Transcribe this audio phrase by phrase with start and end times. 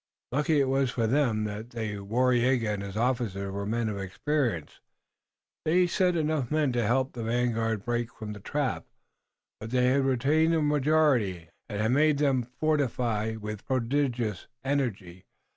[0.31, 4.79] Lucky it was for them that Waraiyageh and his officers were men of experience.
[5.63, 8.87] They had sent enough men to help the vanguard break from the trap,
[9.59, 15.27] but they had retained the majority, and had made them fortify with prodigious energy.